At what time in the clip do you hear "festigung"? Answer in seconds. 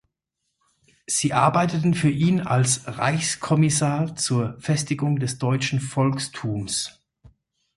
4.59-5.19